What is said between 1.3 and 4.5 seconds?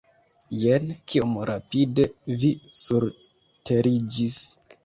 rapide vi surteriĝis!